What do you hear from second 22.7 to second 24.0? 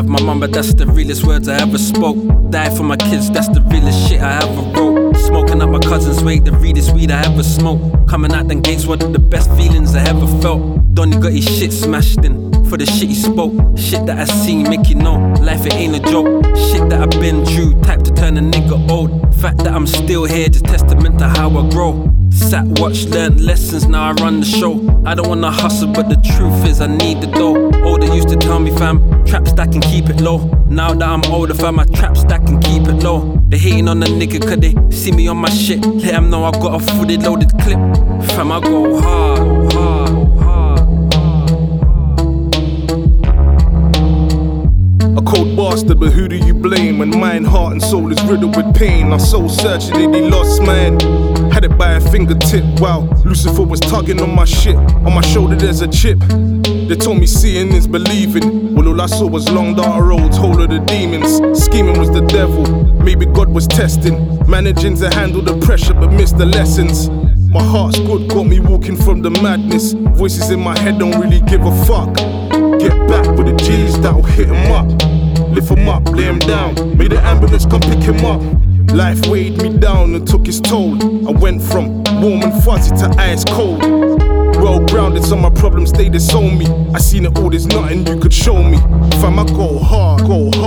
watched, learned lessons,